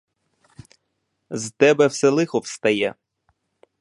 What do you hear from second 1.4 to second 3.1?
тебе все лихо встає.